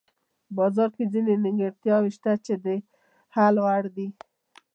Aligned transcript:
بازار 0.57 0.89
کې 0.95 1.03
ځینې 1.13 1.33
نیمګړتیاوې 1.43 2.11
شته 2.17 2.31
چې 2.45 2.53
د 2.63 2.67
حل 3.35 3.55
وړ 3.65 3.83
دي. 3.95 4.07